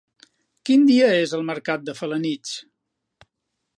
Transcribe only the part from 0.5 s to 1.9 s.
Quin dia és el mercat